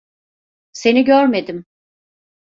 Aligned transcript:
Seni 0.71 1.03
görmedim. 1.05 1.65